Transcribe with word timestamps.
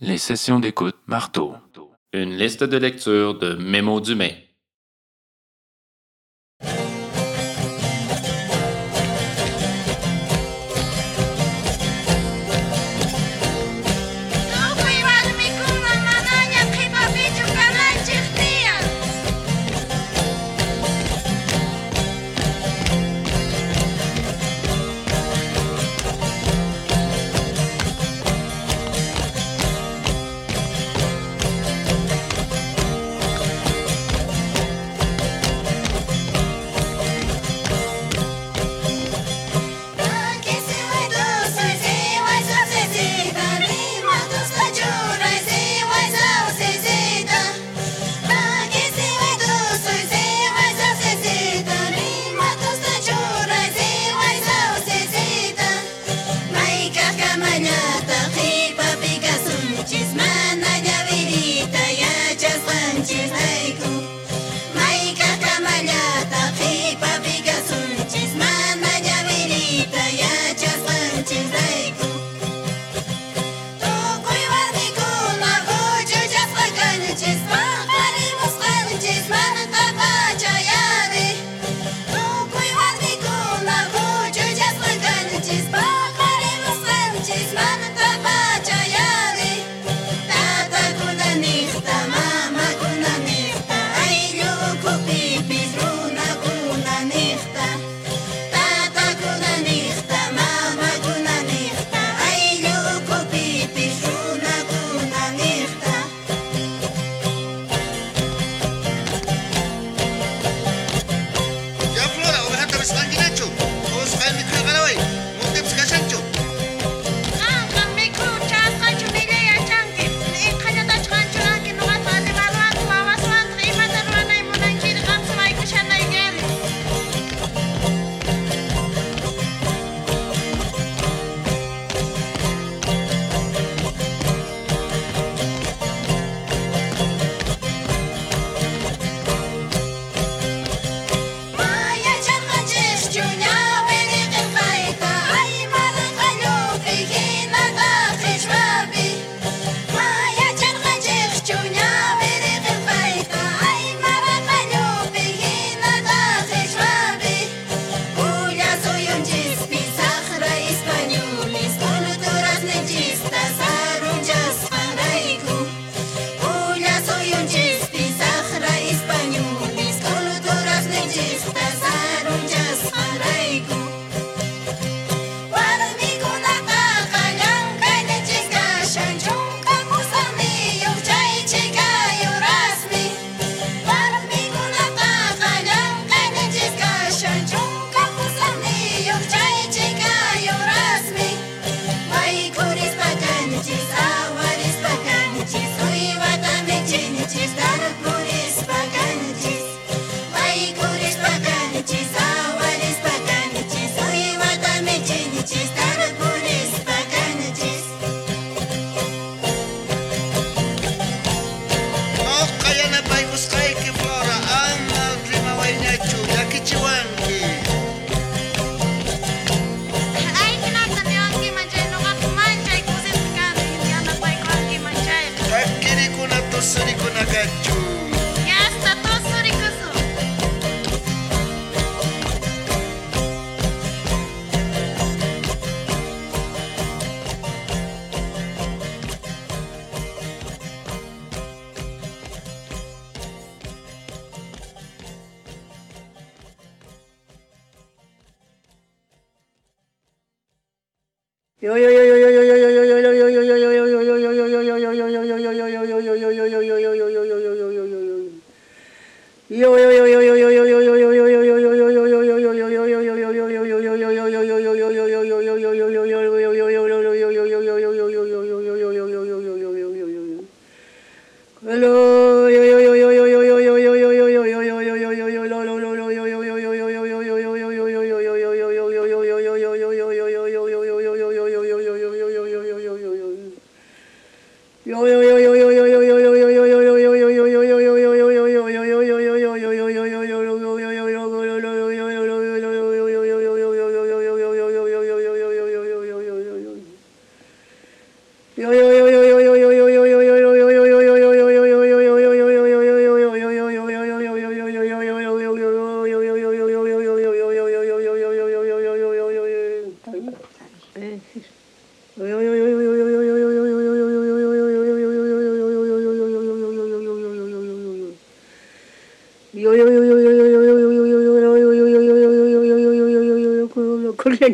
Les 0.00 0.18
sessions 0.18 0.60
d'écoute 0.60 0.94
marteau. 1.08 1.54
Une 2.12 2.36
liste 2.36 2.62
de 2.62 2.76
lecture 2.76 3.36
de 3.36 3.54
Mémo 3.54 4.00
Dumais. 4.00 4.47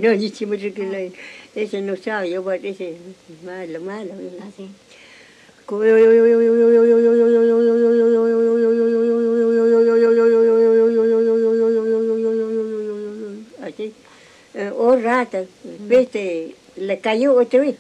Acuerdo, 0.09 0.17
no, 0.17 0.29
yo 0.29 0.35
sí 0.35 0.47
me 0.47 0.57
recuerdo. 0.57 1.13
Ese 1.55 1.81
no 1.81 1.97
sabe, 1.97 2.31
yo 2.31 2.43
voy 2.43 2.61
ese 2.63 2.97
malo, 3.45 3.81
malo. 3.81 4.13
Así. 4.47 4.69
Así. 13.63 13.93
Oh, 14.77 14.97
rata, 14.97 15.45
viste, 15.89 16.55
le 16.77 16.99
cayó 17.01 17.35
otra 17.35 17.61
vez. 17.61 17.77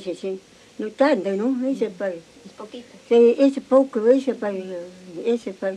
Ese 0.00 0.14
sí. 0.14 0.40
No 0.78 0.88
tanto, 0.88 1.30
¿no? 1.32 1.68
Ese 1.68 1.90
para. 1.90 2.14
Es 2.14 2.52
poquito. 2.56 2.88
Sí, 3.06 3.36
ese 3.38 3.60
poco, 3.60 4.06
ese 4.08 4.34
para. 4.34 4.56
Ese 5.26 5.52
para. 5.52 5.76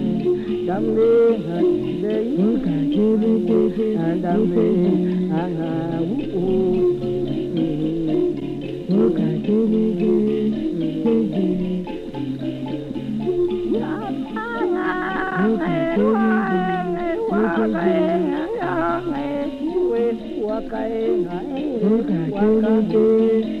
dambe 0.67 1.09
hande 1.45 2.15
ka 2.63 2.75
jebe 2.93 3.31
jebe 3.47 3.87
dambe 4.23 4.65
aha 5.41 5.71
wu 6.07 6.17
wu 8.89 9.03
ka 9.17 9.27
jebe 9.45 9.81
jebe 9.99 11.41
Wakae 20.47 21.01
ngai, 21.21 21.65
wakae 21.83 22.47
ngai, 22.61 23.60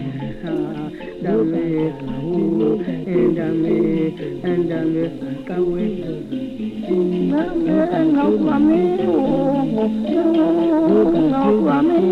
dame, 1.23 1.93
ooh, 2.23 2.79
and 2.81 3.35
dame, 3.35 4.43
and 4.43 4.69
dame, 4.69 5.45
come 5.47 5.71
with 5.71 6.21
Ngọc 8.13 8.33
là 8.45 8.57
mi 8.59 8.81
Ngọc 11.31 11.65
là 11.65 11.81
mi 11.81 12.11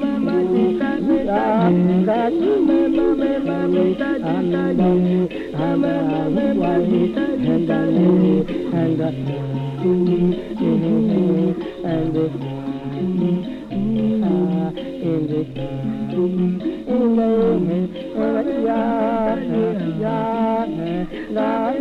la 21.32 21.71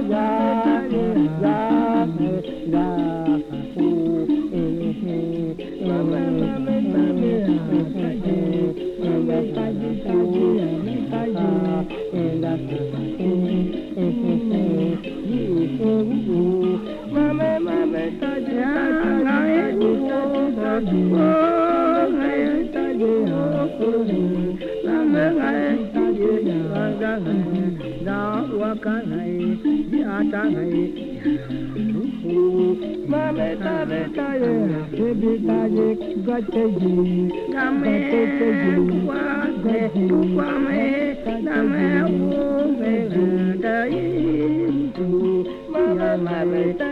Mama, 46.32 46.91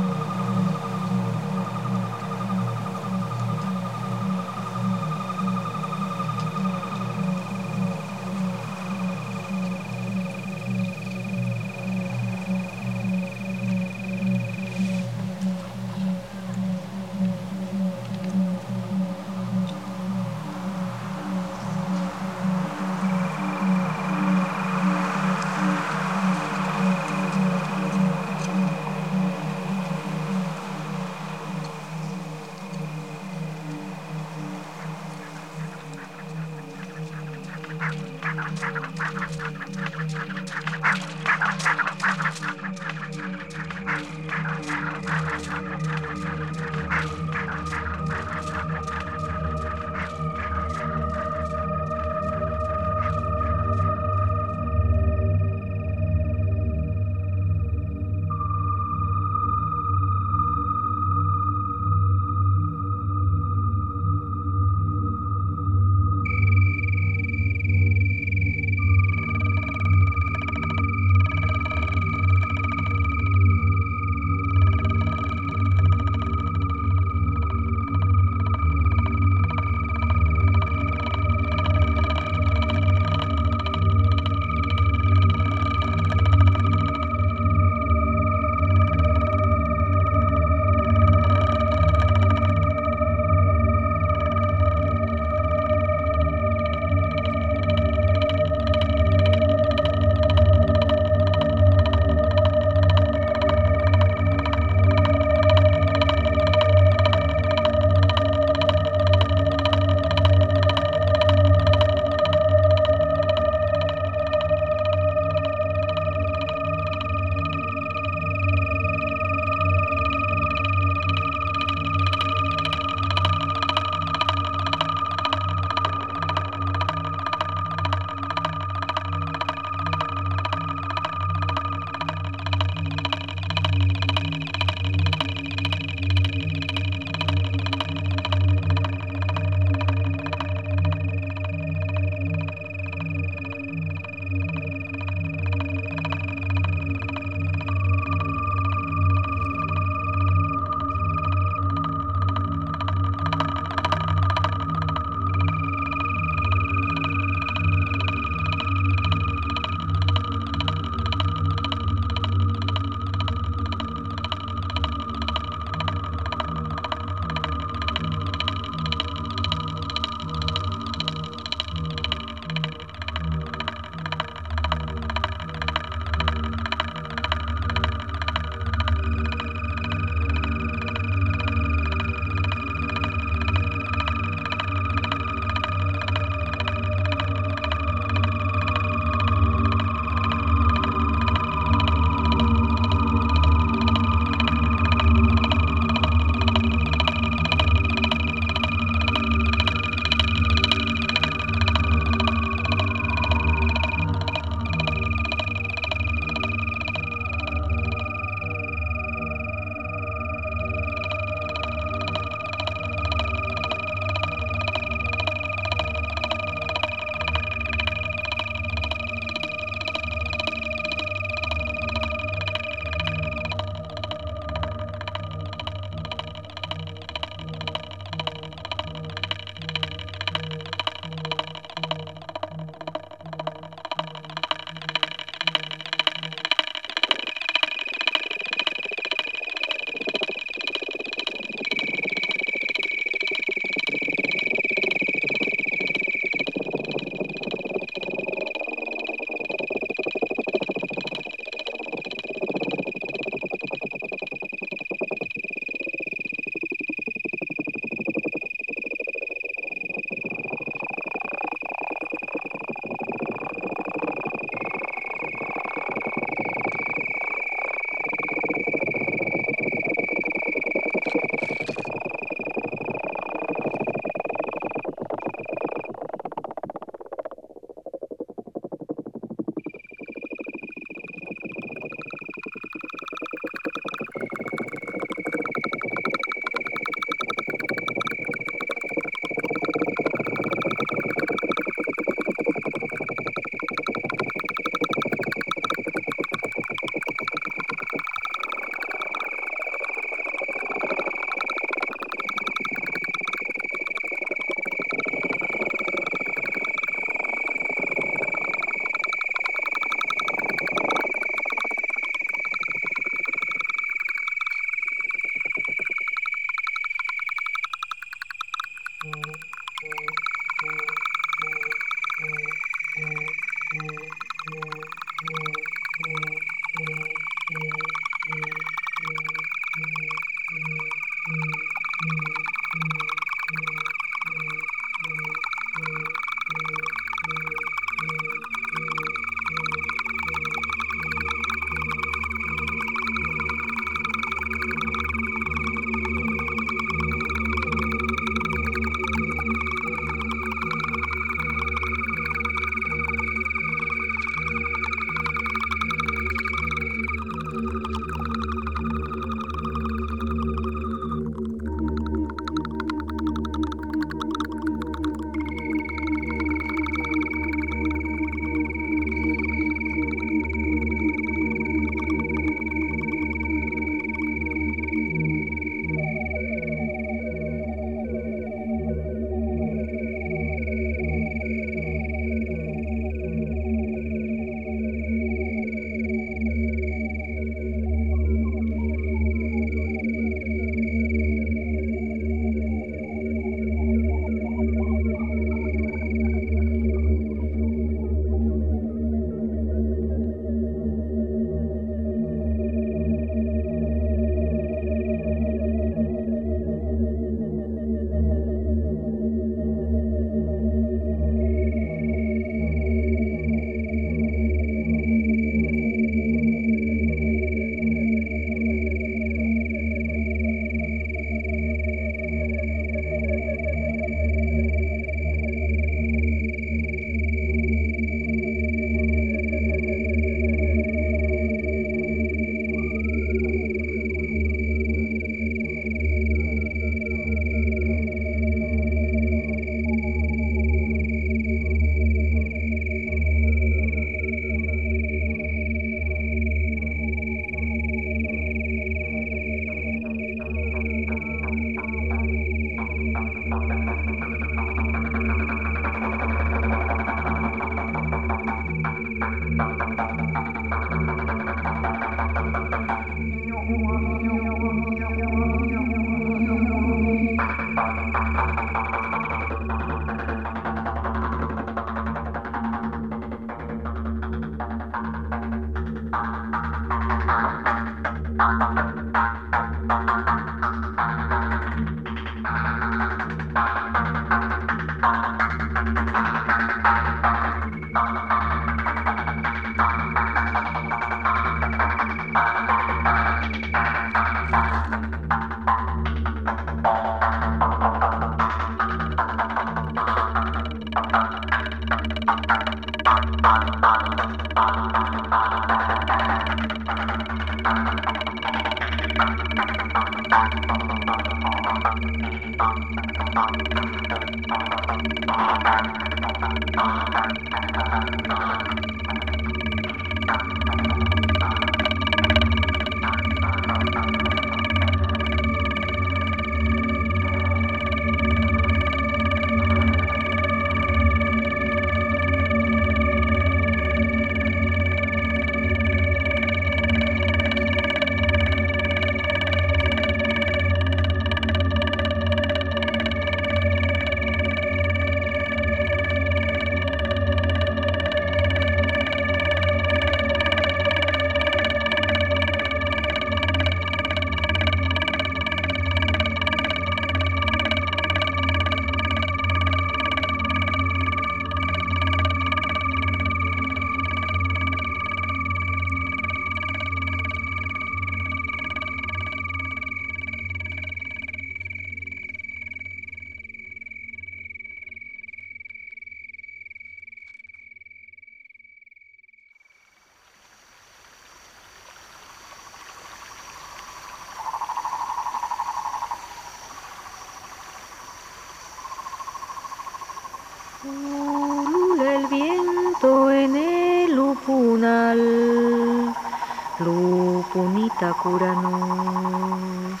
Cúranos, 598.22 600.00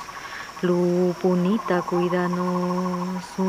lupunita 0.62 1.82
cuídanos. 1.82 3.24
Uh, 3.38 3.44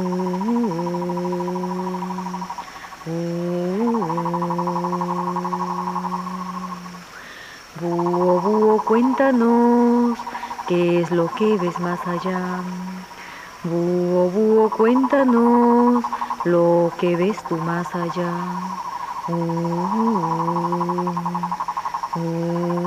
uh, 3.07 3.11
uh. 3.11 3.55
Cuéntanos 8.85 10.19
qué 10.67 11.01
es 11.01 11.11
lo 11.11 11.27
que 11.33 11.57
ves 11.57 11.79
más 11.79 12.05
allá. 12.07 12.37
Búho, 13.63 14.29
búho, 14.29 14.69
cuéntanos 14.69 16.05
lo 16.43 16.93
que 16.99 17.15
ves 17.15 17.43
tú 17.49 17.57
más 17.57 17.95
allá. 17.95 18.31
Uh, 19.27 19.87
uh. 22.15 22.84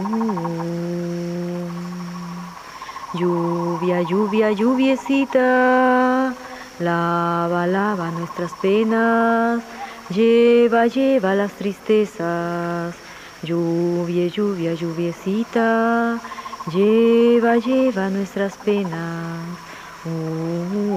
Lluvia, 4.03 4.53
lluviecita, 4.53 6.35
lava, 6.79 7.67
lava 7.67 8.11
nuestras 8.11 8.53
penas, 8.63 9.63
lleva, 10.11 10.87
lleva 10.87 11.35
las 11.35 11.53
tristezas. 11.53 12.95
Lluvia, 13.43 14.27
lluvia, 14.29 14.75
lluviecita, 14.75 16.19
lleva, 16.73 17.57
lleva 17.57 18.11
nuestras 18.11 18.57
penas. 18.57 19.41
Uh, 20.05 20.89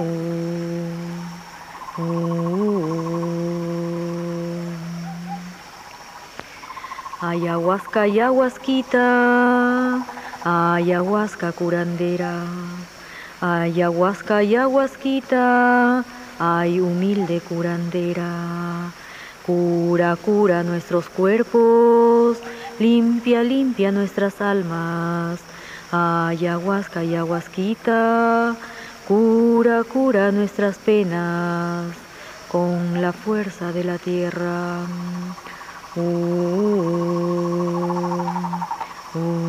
Ayahuasca, 7.22 8.02
ayahuasquita, 8.02 9.06
ayahuasca 10.42 11.52
curandera, 11.54 12.42
ayahuasca, 13.42 14.36
ayahuasquita, 14.36 16.04
ay 16.38 16.78
humilde 16.78 17.40
curandera, 17.40 18.94
cura, 19.44 20.14
cura 20.16 20.62
nuestros 20.62 21.08
cuerpos, 21.08 22.38
limpia, 22.78 23.42
limpia 23.42 23.90
nuestras 23.90 24.40
almas, 24.40 25.40
ayahuasca, 25.90 27.00
ayahuasquita, 27.00 28.54
cura, 29.08 29.82
cura 29.84 30.30
nuestras 30.30 30.78
penas 30.78 31.96
con 32.46 33.02
la 33.02 33.12
fuerza 33.12 33.72
de 33.72 33.82
la 33.82 33.98
tierra. 33.98 34.86
Uh, 35.94 36.00
uh. 39.14 39.41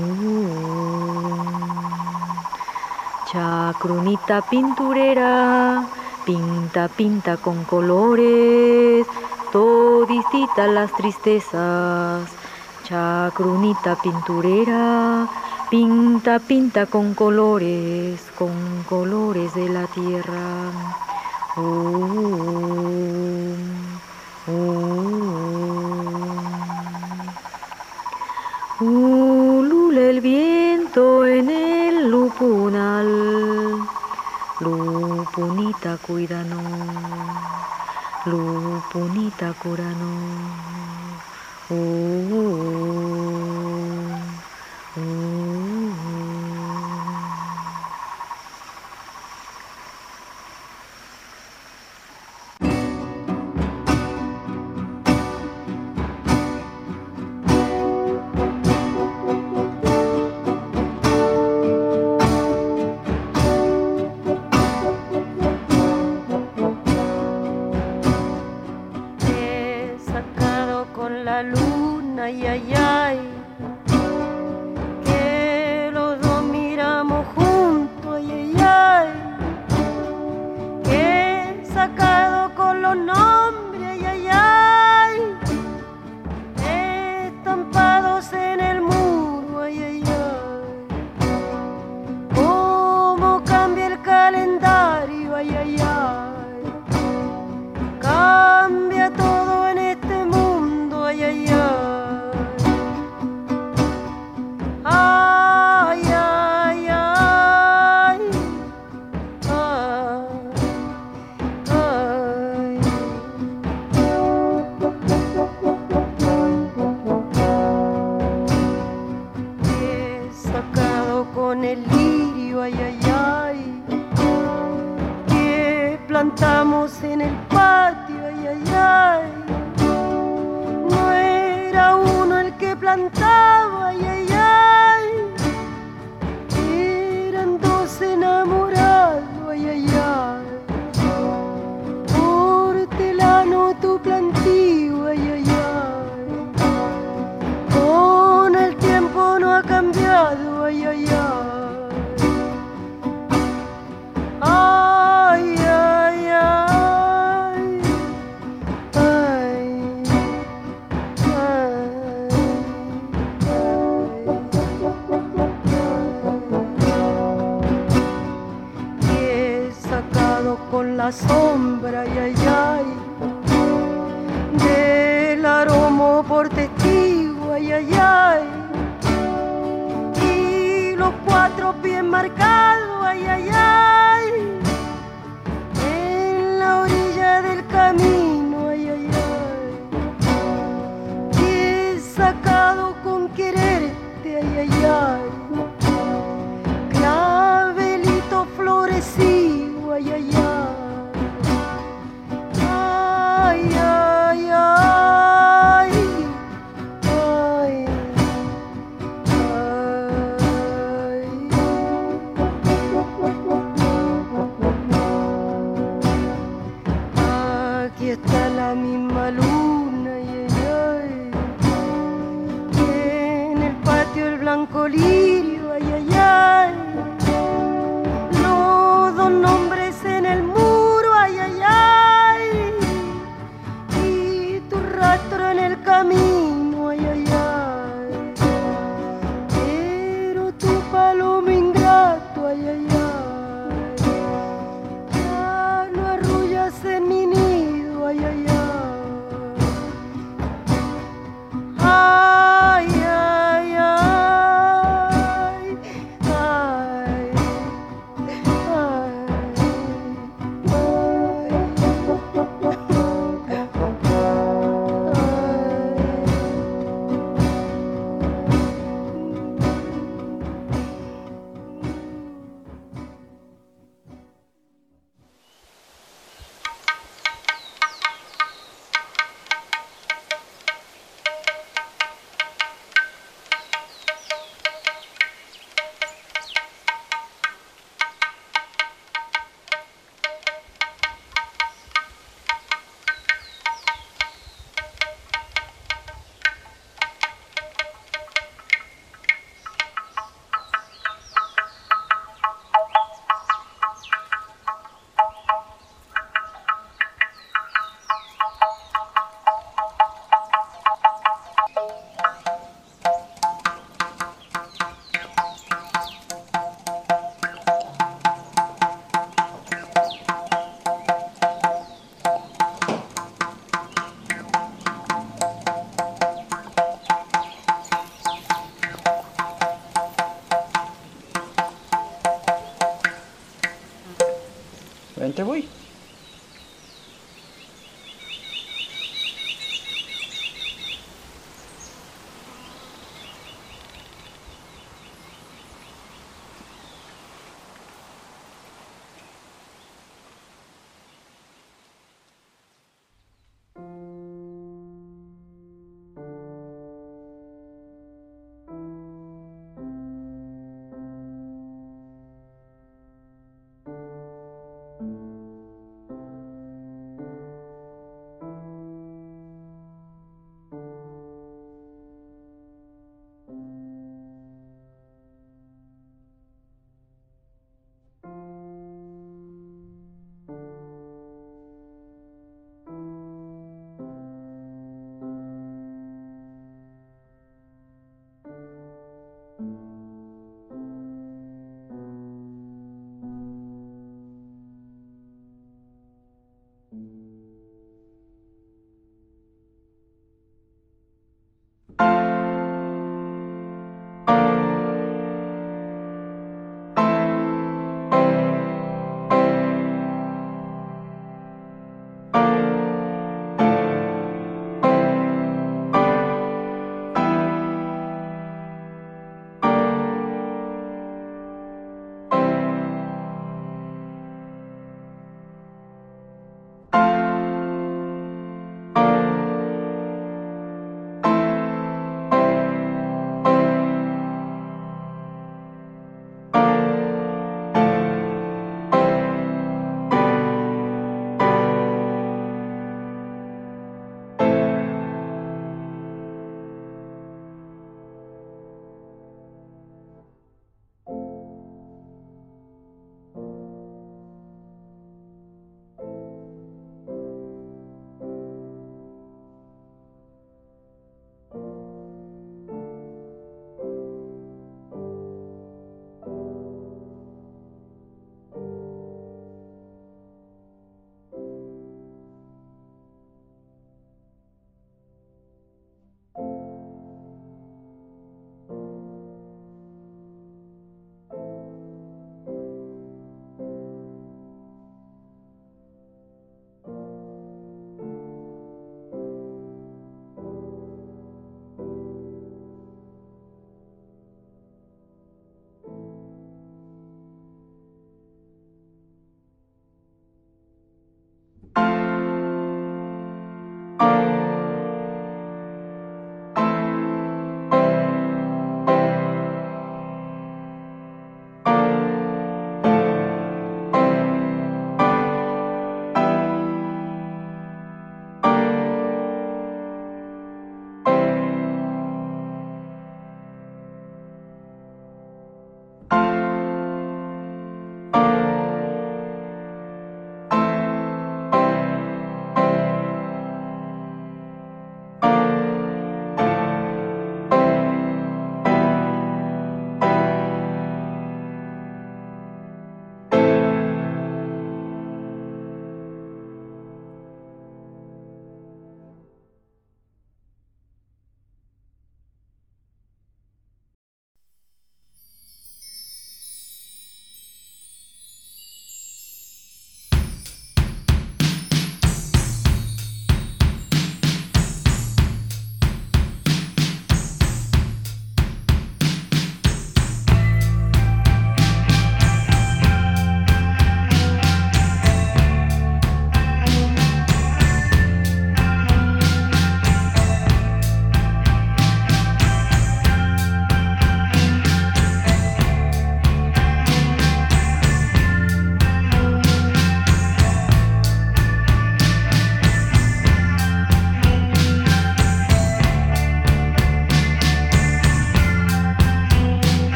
Chacrunita 3.64 4.42
pinturera, 4.42 5.88
pinta, 6.26 6.90
pinta 6.90 7.38
con 7.38 7.64
colores, 7.64 9.08
toditita 9.54 10.68
las 10.68 10.92
tristezas. 10.92 12.30
Chacrunita 12.84 13.96
pinturera, 14.04 15.30
pinta, 15.70 16.40
pinta 16.40 16.88
con 16.88 17.14
colores, 17.14 18.20
con 18.38 18.84
colores 18.90 19.54
de 19.54 19.70
la 19.70 19.88
tierra. 19.88 20.72
Uh, 21.56 23.56
uh. 24.52 25.34
Ulula 28.82 30.02
el 30.02 30.20
viento 30.20 31.26
en 31.26 31.50
el 31.50 32.10
lupunal, 32.10 33.33
lupunita 34.64 35.98
cuídanos, 36.06 37.68
lupunita 38.24 39.54
cúranos. 39.56 41.24
Uh, 41.70 41.76
uh, 41.76 43.23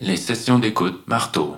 Les 0.00 0.16
sessions 0.16 0.58
d'écoute 0.60 1.02
marteau. 1.08 1.56